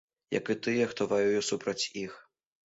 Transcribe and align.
Як 0.35 0.45
і 0.53 0.55
тыя, 0.67 0.87
хто 0.93 1.07
ваюе 1.11 1.43
супраць 1.51 1.89
іх. 2.07 2.17